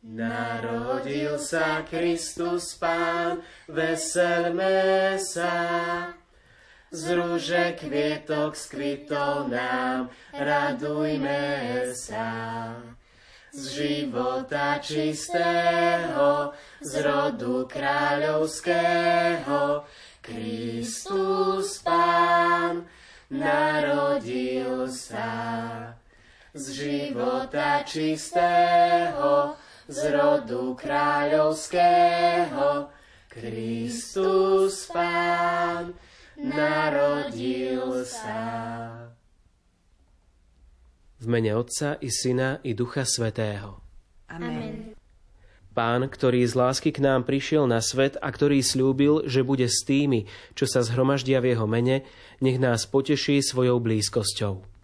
Narodil 0.01 1.37
sa 1.37 1.85
Kristus 1.85 2.73
Pán, 2.81 3.45
veselme 3.69 5.13
sa. 5.21 5.53
Z 6.89 7.03
rúže 7.13 7.77
kvietok 7.77 8.57
skvitol 8.57 9.53
nám, 9.53 10.09
radujme 10.33 11.93
sa. 11.93 12.33
Z 13.53 13.61
života 13.69 14.81
čistého, 14.81 16.49
z 16.81 16.93
rodu 17.05 17.69
kráľovského, 17.69 19.85
Kristus 20.17 21.77
Pán, 21.85 22.89
narodil 23.29 24.89
sa. 24.89 25.94
Z 26.55 26.71
života 26.71 27.83
čistého, 27.83 29.59
z 29.91 29.99
rodu 30.07 30.71
kráľovského, 30.79 32.87
Kristus 33.27 34.87
Pán 34.87 35.91
narodil 36.39 38.07
sa. 38.07 38.39
V 41.19 41.27
mene 41.27 41.59
Otca 41.59 41.99
i 41.99 42.07
Syna 42.07 42.63
i 42.63 42.71
Ducha 42.71 43.03
Svetého. 43.03 43.83
Amen. 44.31 44.95
Pán, 45.75 46.07
ktorý 46.07 46.47
z 46.47 46.55
lásky 46.55 46.95
k 46.95 47.03
nám 47.03 47.27
prišiel 47.27 47.67
na 47.67 47.83
svet 47.83 48.15
a 48.23 48.31
ktorý 48.31 48.63
slúbil, 48.63 49.27
že 49.27 49.43
bude 49.43 49.67
s 49.67 49.83
tými, 49.83 50.31
čo 50.55 50.71
sa 50.71 50.87
zhromaždia 50.87 51.43
v 51.43 51.51
jeho 51.51 51.67
mene, 51.67 52.07
nech 52.39 52.63
nás 52.63 52.87
poteší 52.87 53.43
svojou 53.43 53.83
blízkosťou. 53.83 54.74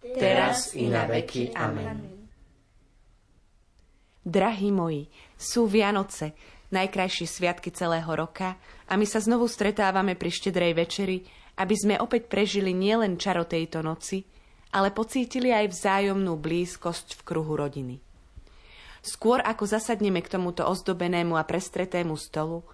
Teraz 0.00 0.72
i 0.72 0.88
na 0.88 1.04
veky. 1.04 1.52
Amen. 1.52 2.20
Drahí 4.20 4.72
moji, 4.72 5.08
sú 5.36 5.68
Vianoce, 5.68 6.32
najkrajšie 6.72 7.26
sviatky 7.28 7.68
celého 7.72 8.08
roka 8.08 8.56
a 8.88 8.96
my 8.96 9.04
sa 9.04 9.20
znovu 9.20 9.48
stretávame 9.48 10.16
pri 10.16 10.30
štedrej 10.32 10.72
večeri, 10.76 11.18
aby 11.60 11.74
sme 11.76 11.94
opäť 12.00 12.32
prežili 12.32 12.72
nielen 12.72 13.20
čaro 13.20 13.44
tejto 13.44 13.84
noci, 13.84 14.24
ale 14.70 14.94
pocítili 14.94 15.50
aj 15.50 15.72
vzájomnú 15.72 16.38
blízkosť 16.38 17.20
v 17.20 17.24
kruhu 17.26 17.58
rodiny. 17.58 17.98
Skôr 19.00 19.40
ako 19.40 19.64
zasadneme 19.64 20.20
k 20.20 20.36
tomuto 20.36 20.64
ozdobenému 20.68 21.34
a 21.36 21.44
prestretému 21.48 22.14
stolu, 22.20 22.64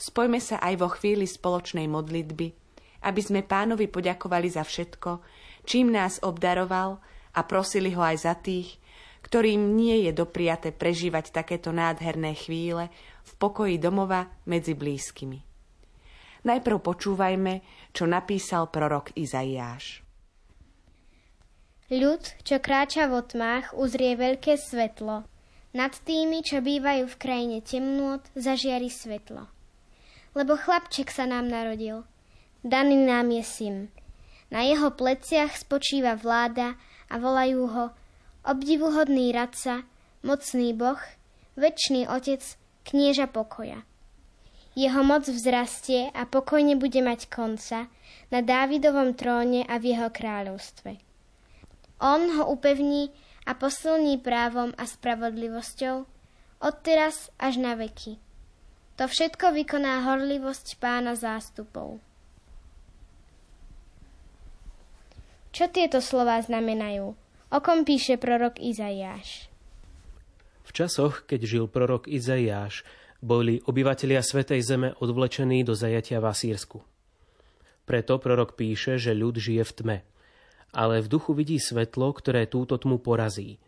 spojme 0.00 0.40
sa 0.40 0.56
aj 0.60 0.74
vo 0.80 0.88
chvíli 0.88 1.28
spoločnej 1.28 1.84
modlitby, 1.86 2.46
aby 3.04 3.20
sme 3.20 3.44
pánovi 3.44 3.86
poďakovali 3.92 4.48
za 4.48 4.64
všetko, 4.64 5.10
čím 5.64 5.92
nás 5.92 6.20
obdaroval 6.22 7.00
a 7.34 7.40
prosili 7.42 7.92
ho 7.92 8.00
aj 8.04 8.16
za 8.22 8.34
tých, 8.38 8.78
ktorým 9.24 9.74
nie 9.74 10.04
je 10.04 10.12
dopriate 10.12 10.70
prežívať 10.70 11.32
takéto 11.32 11.72
nádherné 11.72 12.36
chvíle 12.36 12.92
v 13.24 13.32
pokoji 13.40 13.80
domova 13.80 14.28
medzi 14.44 14.76
blízkymi. 14.76 15.40
Najprv 16.44 16.76
počúvajme, 16.76 17.64
čo 17.96 18.04
napísal 18.04 18.68
prorok 18.68 19.16
Izaiáš. 19.16 20.04
Ľud, 21.88 22.20
čo 22.44 22.60
kráča 22.60 23.08
v 23.08 23.24
tmách, 23.24 23.72
uzrie 23.76 24.12
veľké 24.16 24.60
svetlo. 24.60 25.24
Nad 25.72 25.92
tými, 26.04 26.44
čo 26.44 26.60
bývajú 26.60 27.08
v 27.08 27.16
krajine 27.20 27.58
temnôt, 27.64 28.20
zažiari 28.36 28.92
svetlo. 28.92 29.48
Lebo 30.36 30.54
chlapček 30.54 31.08
sa 31.08 31.24
nám 31.24 31.48
narodil. 31.48 32.04
Daný 32.60 33.08
nám 33.08 33.32
je 33.32 33.44
syn. 33.44 33.76
Na 34.54 34.62
jeho 34.62 34.94
pleciach 34.94 35.50
spočíva 35.58 36.14
vláda 36.14 36.78
a 37.10 37.18
volajú 37.18 37.66
ho 37.66 37.84
obdivuhodný 38.46 39.34
radca, 39.34 39.82
mocný 40.22 40.70
boh, 40.70 41.02
väčší 41.58 42.06
otec, 42.06 42.38
knieža 42.86 43.26
pokoja. 43.26 43.82
Jeho 44.78 45.02
moc 45.02 45.26
vzrastie 45.26 46.06
a 46.14 46.22
pokojne 46.22 46.78
bude 46.78 47.02
mať 47.02 47.26
konca 47.30 47.90
na 48.30 48.40
Dávidovom 48.42 49.18
tróne 49.18 49.66
a 49.66 49.74
v 49.82 49.94
jeho 49.94 50.10
kráľovstve. 50.10 51.02
On 51.98 52.22
ho 52.38 52.50
upevní 52.50 53.10
a 53.46 53.58
posilní 53.58 54.22
právom 54.22 54.70
a 54.78 54.86
spravodlivosťou, 54.86 56.06
odteraz 56.62 57.30
až 57.42 57.58
na 57.58 57.74
veky. 57.74 58.22
To 58.98 59.10
všetko 59.10 59.50
vykoná 59.50 60.06
horlivosť 60.06 60.78
pána 60.78 61.18
zástupov. 61.18 61.98
Čo 65.54 65.70
tieto 65.70 66.02
slová 66.02 66.42
znamenajú? 66.42 67.14
O 67.54 67.58
kom 67.62 67.86
píše 67.86 68.18
prorok 68.18 68.58
Izaiáš? 68.58 69.46
V 70.66 70.70
časoch, 70.74 71.22
keď 71.30 71.40
žil 71.46 71.64
prorok 71.70 72.10
Izaiáš, 72.10 72.82
boli 73.22 73.62
obyvatelia 73.62 74.18
Svetej 74.18 74.66
Zeme 74.66 74.90
odvlečení 74.98 75.62
do 75.62 75.78
zajatia 75.78 76.18
v 76.18 76.26
Asírsku. 76.26 76.82
Preto 77.86 78.18
prorok 78.18 78.58
píše, 78.58 78.98
že 78.98 79.14
ľud 79.14 79.38
žije 79.38 79.62
v 79.62 79.74
tme– 79.78 79.98
ale 80.74 80.98
v 81.00 81.06
duchu 81.06 81.32
vidí 81.38 81.62
svetlo, 81.62 82.10
ktoré 82.10 82.50
túto 82.50 82.74
tmu 82.74 82.98
porazí. 82.98 83.62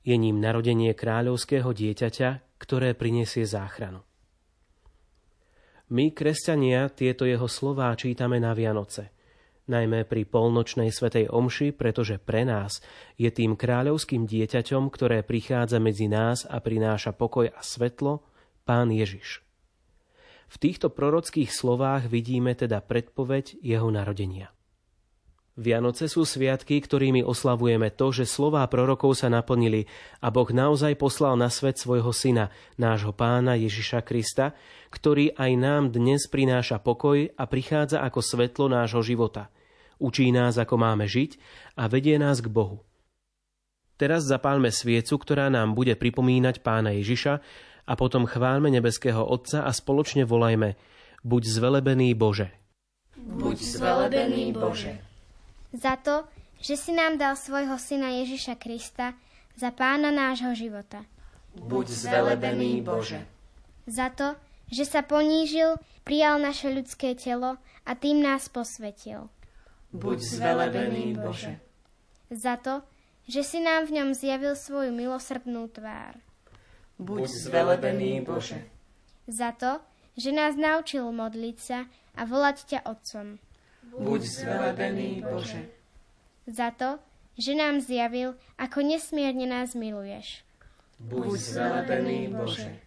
Je 0.00 0.16
ním 0.16 0.40
narodenie 0.40 0.96
kráľovského 0.96 1.68
dieťaťa, 1.68 2.56
ktoré 2.56 2.96
prinesie 2.96 3.44
záchranu. 3.44 4.00
My, 5.92 6.10
kresťania, 6.10 6.90
tieto 6.90 7.28
jeho 7.28 7.46
slová 7.46 7.92
čítame 7.94 8.42
na 8.42 8.56
Vianoce, 8.56 9.12
najmä 9.68 10.08
pri 10.08 10.24
polnočnej 10.24 10.88
svetej 10.90 11.28
omši, 11.30 11.74
pretože 11.74 12.16
pre 12.22 12.48
nás 12.48 12.80
je 13.20 13.28
tým 13.28 13.54
kráľovským 13.54 14.24
dieťaťom, 14.24 14.88
ktoré 14.88 15.20
prichádza 15.26 15.78
medzi 15.82 16.08
nás 16.08 16.48
a 16.48 16.58
prináša 16.62 17.12
pokoj 17.12 17.52
a 17.52 17.60
svetlo, 17.60 18.24
Pán 18.66 18.90
Ježiš. 18.90 19.46
V 20.46 20.56
týchto 20.58 20.90
prorockých 20.90 21.50
slovách 21.50 22.10
vidíme 22.10 22.54
teda 22.54 22.82
predpoveď 22.82 23.62
jeho 23.62 23.90
narodenia. 23.90 24.55
Vianoce 25.56 26.04
sú 26.04 26.28
sviatky, 26.28 26.84
ktorými 26.84 27.24
oslavujeme 27.24 27.88
to, 27.88 28.12
že 28.12 28.28
slová 28.28 28.60
prorokov 28.68 29.16
sa 29.16 29.32
naplnili 29.32 29.88
a 30.20 30.28
Boh 30.28 30.44
naozaj 30.52 31.00
poslal 31.00 31.40
na 31.40 31.48
svet 31.48 31.80
svojho 31.80 32.12
syna, 32.12 32.52
nášho 32.76 33.16
pána 33.16 33.56
Ježiša 33.56 34.04
Krista, 34.04 34.52
ktorý 34.92 35.32
aj 35.32 35.52
nám 35.56 35.82
dnes 35.96 36.28
prináša 36.28 36.76
pokoj 36.76 37.32
a 37.32 37.44
prichádza 37.48 38.04
ako 38.04 38.20
svetlo 38.20 38.68
nášho 38.68 39.00
života. 39.00 39.48
Učí 39.96 40.28
nás, 40.28 40.60
ako 40.60 40.76
máme 40.76 41.08
žiť 41.08 41.40
a 41.80 41.88
vedie 41.88 42.20
nás 42.20 42.44
k 42.44 42.52
Bohu. 42.52 42.84
Teraz 43.96 44.28
zapálme 44.28 44.68
sviecu, 44.68 45.16
ktorá 45.16 45.48
nám 45.48 45.72
bude 45.72 45.96
pripomínať 45.96 46.60
pána 46.60 46.92
Ježiša 47.00 47.40
a 47.88 47.92
potom 47.96 48.28
chválme 48.28 48.68
nebeského 48.68 49.24
Otca 49.24 49.64
a 49.64 49.72
spoločne 49.72 50.28
volajme 50.28 50.76
Buď 51.24 51.48
zvelebený 51.48 52.12
Bože. 52.12 52.52
Buď 53.16 53.56
zvelebený 53.56 54.52
Bože 54.52 55.15
za 55.76 56.00
to, 56.00 56.24
že 56.60 56.74
si 56.80 56.92
nám 56.96 57.20
dal 57.20 57.36
svojho 57.36 57.76
syna 57.76 58.16
Ježiša 58.24 58.56
Krista 58.56 59.12
za 59.56 59.70
pána 59.72 60.08
nášho 60.08 60.56
života. 60.56 61.04
Buď 61.56 61.86
zvelebený 61.88 62.80
Bože. 62.84 63.24
Za 63.88 64.12
to, 64.12 64.36
že 64.72 64.84
sa 64.84 65.00
ponížil, 65.04 65.78
prijal 66.02 66.40
naše 66.40 66.72
ľudské 66.72 67.14
telo 67.14 67.56
a 67.86 67.92
tým 67.94 68.20
nás 68.20 68.48
posvetil. 68.48 69.28
Buď 69.92 70.18
zvelebený 70.20 71.16
Bože. 71.16 71.60
Za 72.28 72.58
to, 72.58 72.82
že 73.30 73.46
si 73.46 73.58
nám 73.62 73.86
v 73.86 74.02
ňom 74.02 74.10
zjavil 74.12 74.58
svoju 74.58 74.90
milosrdnú 74.90 75.70
tvár. 75.70 76.18
Buď 76.98 77.28
zvelebený 77.28 78.24
Bože. 78.24 78.60
Za 79.28 79.52
to, 79.52 79.80
že 80.16 80.32
nás 80.32 80.56
naučil 80.56 81.04
modliť 81.12 81.56
sa 81.60 81.84
a 82.16 82.22
volať 82.24 82.56
ťa 82.64 82.80
Otcom. 82.88 83.38
Buď 83.94 84.20
zvelebený, 84.26 85.22
Bože. 85.22 85.70
Za 86.50 86.74
to, 86.74 86.98
že 87.38 87.54
nám 87.54 87.78
zjavil, 87.84 88.34
ako 88.58 88.82
nesmierne 88.82 89.46
nás 89.46 89.78
miluješ. 89.78 90.42
Buď 90.98 91.38
zvelebený, 91.38 92.32
Bože. 92.32 92.82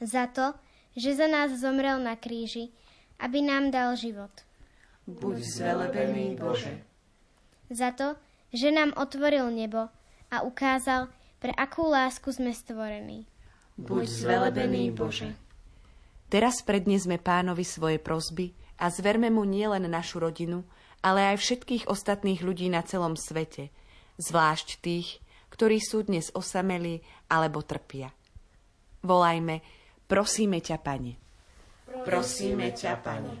Za 0.00 0.26
to, 0.26 0.56
že 0.98 1.14
za 1.14 1.30
nás 1.30 1.54
zomrel 1.54 2.00
na 2.02 2.18
kríži, 2.18 2.74
aby 3.22 3.44
nám 3.44 3.70
dal 3.70 3.94
život. 3.94 4.32
Buď 5.06 5.42
zvelebený, 5.44 6.36
Bože. 6.40 6.82
Za 7.68 7.92
to, 7.92 8.16
že 8.52 8.72
nám 8.72 8.96
otvoril 8.96 9.52
nebo 9.52 9.92
a 10.32 10.36
ukázal, 10.44 11.12
pre 11.38 11.52
akú 11.54 11.86
lásku 11.86 12.32
sme 12.32 12.50
stvorení. 12.50 13.28
Buď 13.78 14.04
zvelebený, 14.08 14.90
Bože. 14.90 15.36
Teraz 16.28 16.60
prednesme 16.60 17.16
pánovi 17.16 17.64
svoje 17.64 17.96
prosby, 17.96 18.52
a 18.78 18.86
zverme 18.94 19.28
mu 19.28 19.42
nielen 19.42 19.90
našu 19.90 20.22
rodinu, 20.22 20.62
ale 21.02 21.34
aj 21.34 21.42
všetkých 21.42 21.84
ostatných 21.90 22.42
ľudí 22.42 22.70
na 22.70 22.82
celom 22.86 23.18
svete, 23.18 23.74
zvlášť 24.18 24.78
tých, 24.78 25.18
ktorí 25.50 25.82
sú 25.82 26.06
dnes 26.06 26.30
osamelí 26.30 27.02
alebo 27.26 27.62
trpia. 27.62 28.14
Volajme, 29.02 29.62
prosíme 30.06 30.62
ťa, 30.62 30.76
Pane. 30.78 31.12
Prosíme 32.06 32.70
ťa, 32.74 32.92
Pane. 33.02 33.34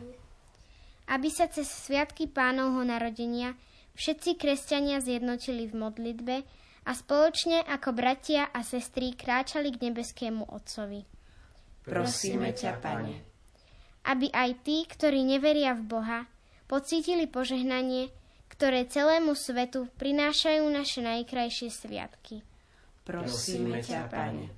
Aby 1.08 1.28
sa 1.32 1.48
cez 1.48 1.66
sviatky 1.66 2.28
pánovho 2.28 2.84
narodenia 2.84 3.56
všetci 3.96 4.38
kresťania 4.38 5.02
zjednotili 5.02 5.66
v 5.66 5.74
modlitbe 5.74 6.36
a 6.84 6.90
spoločne 6.94 7.64
ako 7.64 7.90
bratia 7.96 8.50
a 8.50 8.62
sestry 8.62 9.16
kráčali 9.16 9.74
k 9.74 9.88
nebeskému 9.90 10.46
Otcovi. 10.52 11.02
Prosíme 11.82 12.52
ťa, 12.54 12.72
Pane 12.78 13.27
aby 14.04 14.30
aj 14.30 14.50
tí, 14.62 14.84
ktorí 14.86 15.24
neveria 15.24 15.74
v 15.74 15.82
Boha, 15.86 16.20
pocítili 16.68 17.24
požehnanie, 17.24 18.12
ktoré 18.52 18.84
celému 18.84 19.38
svetu 19.38 19.86
prinášajú 19.96 20.66
naše 20.68 21.00
najkrajšie 21.00 21.70
sviatky. 21.70 22.42
Prosíme 23.06 23.80
ťa, 23.80 24.10
Pane. 24.10 24.52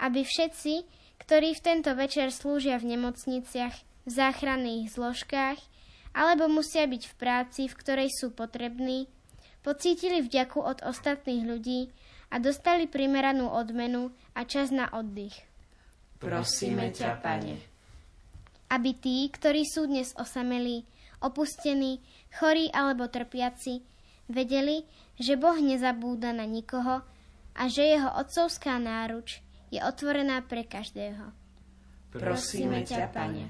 Aby 0.00 0.24
všetci, 0.24 0.88
ktorí 1.22 1.54
v 1.54 1.60
tento 1.62 1.92
večer 1.94 2.34
slúžia 2.34 2.80
v 2.80 2.96
nemocniciach, 2.96 3.76
v 4.08 4.10
záchranných 4.10 4.90
zložkách 4.90 5.60
alebo 6.10 6.50
musia 6.50 6.88
byť 6.90 7.02
v 7.06 7.14
práci, 7.14 7.62
v 7.70 7.78
ktorej 7.78 8.08
sú 8.10 8.34
potrební, 8.34 9.06
pocítili 9.62 10.24
vďaku 10.24 10.58
od 10.58 10.82
ostatných 10.82 11.46
ľudí 11.46 11.80
a 12.34 12.42
dostali 12.42 12.90
primeranú 12.90 13.46
odmenu 13.46 14.10
a 14.34 14.42
čas 14.42 14.74
na 14.74 14.90
oddych. 14.90 15.38
Prosíme 16.18 16.90
ťa, 16.90 17.22
Pane. 17.22 17.69
Aby 18.70 18.94
tí, 18.94 19.26
ktorí 19.26 19.66
sú 19.66 19.90
dnes 19.90 20.14
osamelí, 20.14 20.86
opustení, 21.20 21.98
chorí 22.38 22.70
alebo 22.70 23.10
trpiaci, 23.10 23.82
vedeli, 24.30 24.86
že 25.18 25.34
Boh 25.34 25.58
nezabúda 25.58 26.30
na 26.30 26.46
nikoho 26.46 27.02
a 27.58 27.62
že 27.66 27.98
jeho 27.98 28.14
otcovská 28.14 28.78
náruč 28.78 29.42
je 29.74 29.82
otvorená 29.82 30.40
pre 30.46 30.62
každého. 30.62 31.34
Prosíme 32.10 32.82
ťa, 32.82 33.10
Pane. 33.10 33.46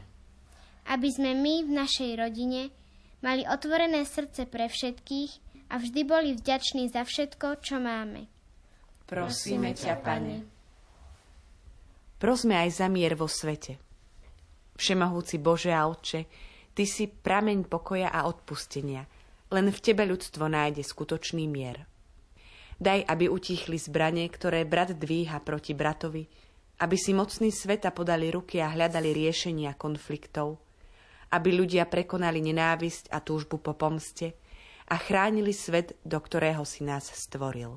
Aby 0.88 1.08
sme 1.12 1.36
my 1.36 1.68
v 1.68 1.70
našej 1.72 2.10
rodine 2.16 2.72
mali 3.20 3.44
otvorené 3.44 4.04
srdce 4.08 4.48
pre 4.48 4.68
všetkých 4.68 5.30
a 5.70 5.78
vždy 5.78 6.00
boli 6.04 6.30
vďační 6.36 6.88
za 6.88 7.04
všetko, 7.04 7.60
čo 7.60 7.76
máme. 7.78 8.26
Prosíme 9.04 9.76
ťa, 9.76 9.94
Pane. 10.00 10.36
Prosme 12.20 12.56
aj 12.56 12.84
za 12.84 12.86
mier 12.92 13.16
vo 13.16 13.28
svete. 13.28 13.89
Všemohúci 14.80 15.36
Bože 15.36 15.76
a 15.76 15.84
Otče, 15.84 16.24
Ty 16.72 16.88
si 16.88 17.04
prameň 17.10 17.68
pokoja 17.68 18.08
a 18.08 18.24
odpustenia. 18.24 19.04
Len 19.52 19.68
v 19.68 19.78
Tebe 19.84 20.08
ľudstvo 20.08 20.48
nájde 20.48 20.80
skutočný 20.80 21.44
mier. 21.44 21.84
Daj, 22.80 23.04
aby 23.04 23.28
utichli 23.28 23.76
zbranie, 23.76 24.24
ktoré 24.32 24.64
brat 24.64 24.96
dvíha 24.96 25.44
proti 25.44 25.76
bratovi, 25.76 26.24
aby 26.80 26.96
si 26.96 27.12
mocní 27.12 27.52
sveta 27.52 27.92
podali 27.92 28.32
ruky 28.32 28.64
a 28.64 28.72
hľadali 28.72 29.12
riešenia 29.12 29.76
konfliktov, 29.76 30.56
aby 31.28 31.52
ľudia 31.52 31.84
prekonali 31.84 32.40
nenávisť 32.40 33.12
a 33.12 33.20
túžbu 33.20 33.60
po 33.60 33.76
pomste 33.76 34.32
a 34.88 34.96
chránili 34.96 35.52
svet, 35.52 36.00
do 36.08 36.16
ktorého 36.16 36.64
si 36.64 36.88
nás 36.88 37.12
stvoril. 37.12 37.76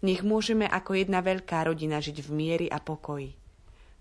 Nech 0.00 0.24
môžeme 0.24 0.64
ako 0.64 0.96
jedna 0.96 1.20
veľká 1.20 1.68
rodina 1.68 2.00
žiť 2.00 2.24
v 2.24 2.30
miery 2.32 2.66
a 2.72 2.80
pokoji. 2.80 3.43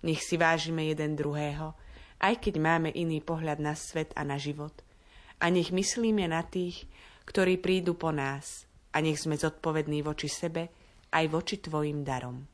Nech 0.03 0.21
si 0.21 0.35
vážime 0.35 0.91
jeden 0.91 1.15
druhého, 1.15 1.73
aj 2.19 2.43
keď 2.43 2.55
máme 2.59 2.89
iný 2.91 3.23
pohľad 3.23 3.59
na 3.63 3.73
svet 3.75 4.11
a 4.19 4.27
na 4.27 4.35
život. 4.35 4.75
A 5.39 5.47
nech 5.47 5.71
myslíme 5.71 6.27
na 6.27 6.43
tých, 6.43 6.87
ktorí 7.27 7.59
prídu 7.59 7.95
po 7.95 8.11
nás. 8.11 8.67
A 8.93 9.01
nech 9.01 9.17
sme 9.17 9.39
zodpovední 9.39 10.05
voči 10.05 10.29
sebe, 10.29 10.69
aj 11.09 11.25
voči 11.31 11.57
Tvojim 11.57 12.05
darom 12.05 12.53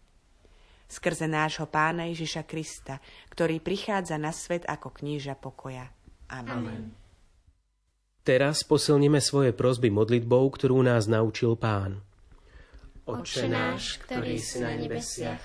skrze 0.89 1.29
nášho 1.29 1.69
pána 1.69 2.09
Ježiša 2.09 2.49
Krista, 2.49 2.97
ktorý 3.29 3.61
prichádza 3.61 4.17
na 4.17 4.33
svet 4.33 4.65
ako 4.65 4.89
kníža 4.89 5.37
pokoja. 5.37 5.85
Amen. 6.33 6.49
Amen. 6.49 6.83
Teraz 8.25 8.65
posilníme 8.65 9.21
svoje 9.21 9.53
prosby 9.53 9.93
modlitbou, 9.93 10.49
ktorú 10.49 10.81
nás 10.81 11.05
naučil 11.05 11.55
pán. 11.55 12.01
Oče 13.09 13.49
náš, 13.49 14.01
ktorý 14.05 14.37
si 14.37 14.61
na 14.61 14.73
nebesiach, 14.77 15.41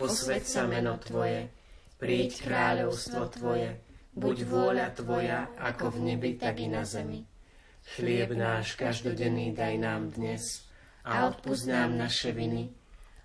posved 0.00 0.48
sa 0.48 0.64
meno 0.64 0.96
Tvoje, 0.96 1.52
príď 2.00 2.48
kráľovstvo 2.48 3.28
Tvoje, 3.36 3.76
buď 4.16 4.36
vôľa 4.48 4.88
Tvoja, 4.96 5.52
ako 5.60 6.00
v 6.00 6.08
nebi, 6.08 6.40
tak 6.40 6.64
i 6.64 6.72
na 6.72 6.88
zemi. 6.88 7.28
Chlieb 7.84 8.32
náš 8.32 8.80
každodenný 8.80 9.52
daj 9.52 9.76
nám 9.76 10.16
dnes 10.16 10.64
a 11.04 11.28
odpúsť 11.28 11.64
nám 11.68 12.00
naše 12.00 12.32
viny, 12.32 12.72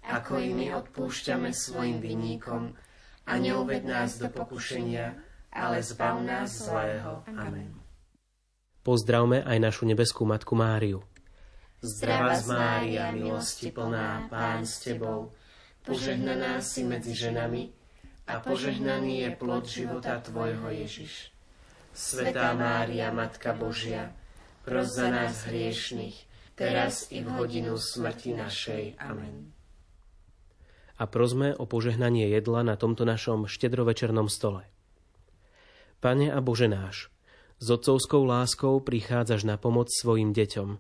ako 0.03 0.43
i 0.43 0.51
my 0.51 0.75
odpúšťame 0.75 1.55
svojim 1.55 2.03
vinníkom 2.03 2.75
a 3.23 3.31
neuved 3.39 3.88
nás 3.88 4.19
do 4.19 4.27
pokušenia, 4.27 5.15
ale 5.55 5.79
zbav 5.79 6.19
nás 6.19 6.59
zlého. 6.59 7.23
Amen. 7.39 7.71
Pozdravme 8.83 9.47
aj 9.47 9.57
našu 9.63 9.88
nebeskú 9.88 10.27
Matku 10.27 10.53
Máriu. 10.59 10.99
Zdravá 11.79 12.35
z 12.38 12.51
Mária, 12.51 13.15
milosti 13.15 13.71
plná, 13.71 14.27
Pán 14.27 14.67
s 14.67 14.83
Tebou, 14.83 15.33
požehnaná 15.85 16.61
si 16.61 16.83
medzi 16.83 17.13
ženami 17.13 17.69
a 18.25 18.41
požehnaný 18.41 19.25
je 19.25 19.29
plod 19.37 19.65
života 19.69 20.17
Tvojho 20.19 20.69
Ježiš. 20.73 21.31
Svetá 21.95 22.51
Mária, 22.57 23.13
Matka 23.13 23.55
Božia, 23.55 24.11
pros 24.67 24.91
za 24.91 25.07
nás 25.07 25.47
hriešných, 25.47 26.17
teraz 26.57 27.07
i 27.13 27.23
v 27.23 27.29
hodinu 27.39 27.79
smrti 27.79 28.35
našej. 28.35 28.99
Amen 28.99 29.55
a 30.95 31.03
prosme 31.03 31.51
o 31.55 31.67
požehnanie 31.67 32.31
jedla 32.31 32.63
na 32.63 32.75
tomto 32.79 33.03
našom 33.03 33.51
štedrovečernom 33.51 34.31
stole. 34.31 34.67
Pane 35.99 36.31
a 36.31 36.39
Bože 36.39 36.71
náš, 36.71 37.11
s 37.59 37.67
otcovskou 37.71 38.23
láskou 38.23 38.79
prichádzaš 38.79 39.47
na 39.47 39.55
pomoc 39.59 39.91
svojim 39.91 40.31
deťom. 40.31 40.79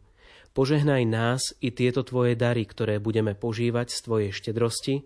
Požehnaj 0.55 1.03
nás 1.03 1.51
i 1.59 1.67
tieto 1.67 2.07
Tvoje 2.07 2.39
dary, 2.39 2.63
ktoré 2.63 3.03
budeme 3.03 3.35
požívať 3.35 3.91
z 3.91 3.99
Tvojej 4.07 4.31
štedrosti 4.31 5.03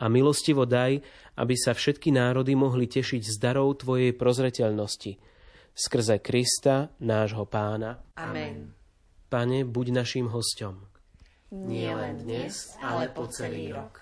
a 0.00 0.08
milostivo 0.08 0.64
daj, 0.64 1.04
aby 1.36 1.54
sa 1.60 1.76
všetky 1.76 2.08
národy 2.08 2.56
mohli 2.56 2.88
tešiť 2.88 3.20
z 3.20 3.36
darov 3.36 3.76
Tvojej 3.84 4.16
prozreteľnosti, 4.16 5.20
skrze 5.76 6.24
Krista, 6.24 6.88
nášho 7.04 7.44
pána. 7.44 8.00
Amen. 8.16 8.72
Pane, 9.28 9.68
buď 9.68 9.86
našim 9.92 10.32
hostom. 10.32 10.88
Nie 11.52 11.92
len 11.92 12.24
dnes, 12.24 12.72
ale 12.80 13.12
po 13.12 13.28
celý 13.28 13.76
rok. 13.76 14.01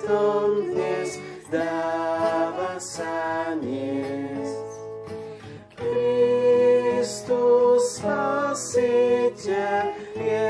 svetom 0.00 0.72
dnes 0.72 1.20
dáva 1.52 2.80
sa 2.80 3.52
niesť. 3.60 4.68
Kristus 5.76 7.20
spasiteľ 8.00 9.84
je 10.16 10.49